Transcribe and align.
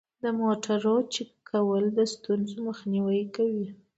د 0.23 0.25
موټرو 0.39 0.95
چک 1.13 1.29
کول 1.49 1.83
د 1.97 1.99
ستونزو 2.13 2.57
مخنیوی 2.67 3.23
کوي. 3.35 3.67